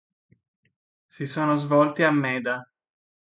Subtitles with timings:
[1.05, 2.67] Si sono svolti a Meda.